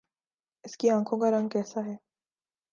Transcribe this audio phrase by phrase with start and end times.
[0.63, 1.95] اس کی آنکھوں کا رنگ کیسا ہے